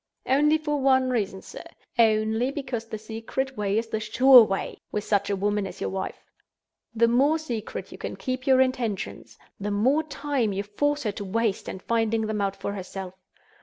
[0.25, 1.61] Only for one reason, sir.
[1.99, 5.91] Only because the secret way is the sure way, with such a woman as your
[5.91, 6.25] wife.
[6.95, 11.23] The more secret you can keep your intentions, the more time you force her to
[11.23, 13.13] waste in finding them out for herself.